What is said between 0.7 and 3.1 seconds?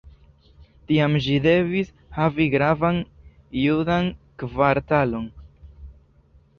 Tiam ĝi devis havi gravan